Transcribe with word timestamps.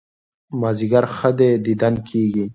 مازيګر 0.59 1.05
ښه 1.15 1.29
دى 1.37 1.49
ديدن 1.65 1.95
کېږي 2.07 2.45